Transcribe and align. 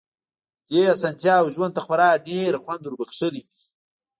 دې 0.69 0.81
اسانتياوو 0.95 1.53
ژوند 1.55 1.73
ته 1.75 1.81
خورا 1.85 2.09
ډېر 2.29 2.51
خوند 2.63 2.83
وربښلی 2.85 3.41
دی. 3.43 3.43